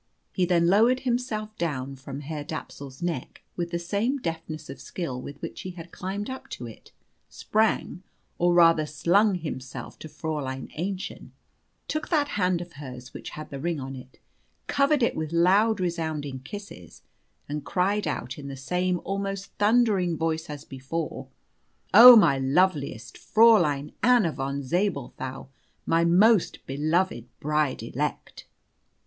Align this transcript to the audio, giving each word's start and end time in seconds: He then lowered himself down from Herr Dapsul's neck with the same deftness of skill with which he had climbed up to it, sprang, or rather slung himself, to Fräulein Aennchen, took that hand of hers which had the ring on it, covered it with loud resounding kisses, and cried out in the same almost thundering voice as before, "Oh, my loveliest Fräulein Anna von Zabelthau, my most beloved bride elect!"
He 0.33 0.45
then 0.47 0.65
lowered 0.65 1.01
himself 1.01 1.55
down 1.57 1.95
from 1.95 2.21
Herr 2.21 2.43
Dapsul's 2.43 3.03
neck 3.03 3.43
with 3.55 3.69
the 3.69 3.77
same 3.77 4.17
deftness 4.17 4.67
of 4.67 4.81
skill 4.81 5.21
with 5.21 5.39
which 5.43 5.61
he 5.61 5.69
had 5.77 5.91
climbed 5.91 6.27
up 6.27 6.49
to 6.57 6.65
it, 6.65 6.91
sprang, 7.29 8.01
or 8.39 8.51
rather 8.51 8.87
slung 8.87 9.35
himself, 9.35 9.99
to 9.99 10.07
Fräulein 10.07 10.73
Aennchen, 10.75 11.33
took 11.87 12.09
that 12.09 12.29
hand 12.29 12.61
of 12.61 12.73
hers 12.81 13.13
which 13.13 13.29
had 13.37 13.51
the 13.51 13.59
ring 13.59 13.79
on 13.79 13.95
it, 13.95 14.17
covered 14.65 15.03
it 15.03 15.15
with 15.15 15.31
loud 15.31 15.79
resounding 15.79 16.39
kisses, 16.39 17.03
and 17.47 17.63
cried 17.63 18.07
out 18.07 18.39
in 18.39 18.47
the 18.47 18.57
same 18.57 18.99
almost 19.03 19.51
thundering 19.59 20.17
voice 20.17 20.49
as 20.49 20.65
before, 20.65 21.27
"Oh, 21.93 22.15
my 22.15 22.39
loveliest 22.39 23.17
Fräulein 23.17 23.93
Anna 24.01 24.31
von 24.31 24.63
Zabelthau, 24.63 25.49
my 25.85 26.03
most 26.05 26.65
beloved 26.65 27.27
bride 27.39 27.83
elect!" 27.83 28.47